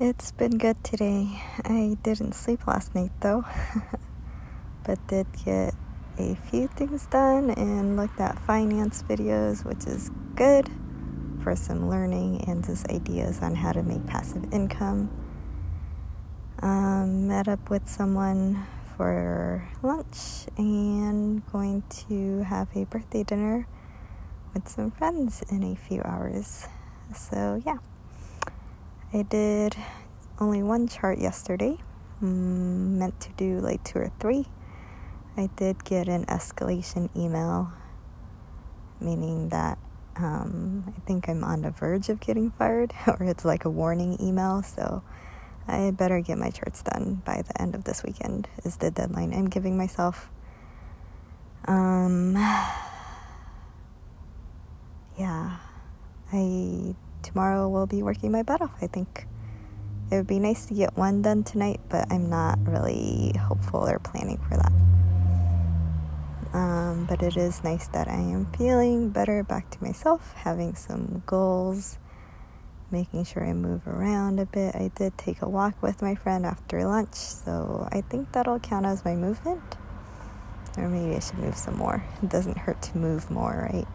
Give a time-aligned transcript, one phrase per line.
[0.00, 1.40] It's been good today.
[1.64, 3.44] I didn't sleep last night though,
[4.84, 5.72] but did get
[6.18, 10.68] a few things done and looked at finance videos, which is good
[11.44, 15.10] for some learning and just ideas on how to make passive income.
[16.58, 18.66] Um, met up with someone
[18.96, 23.68] for lunch and going to have a birthday dinner
[24.54, 26.66] with some friends in a few hours.
[27.14, 27.78] So, yeah.
[29.14, 29.76] I did
[30.40, 31.78] only one chart yesterday,
[32.20, 34.46] mm, meant to do like two or three.
[35.36, 37.72] I did get an escalation email,
[39.00, 39.78] meaning that
[40.16, 44.20] um, I think I'm on the verge of getting fired, or it's like a warning
[44.20, 44.64] email.
[44.64, 45.04] So
[45.68, 49.32] I better get my charts done by the end of this weekend, is the deadline
[49.32, 50.28] I'm giving myself.
[51.66, 52.32] Um,
[55.16, 55.58] yeah,
[56.32, 59.26] I tomorrow will be working my butt off, I think.
[60.10, 63.98] It would be nice to get one done tonight, but I'm not really hopeful or
[63.98, 64.72] planning for that.
[66.52, 71.24] Um, but it is nice that I am feeling better back to myself, having some
[71.26, 71.98] goals,
[72.92, 74.76] making sure I move around a bit.
[74.76, 78.86] I did take a walk with my friend after lunch, so I think that'll count
[78.86, 79.62] as my movement.
[80.76, 82.04] Or maybe I should move some more.
[82.22, 83.88] It doesn't hurt to move more, right?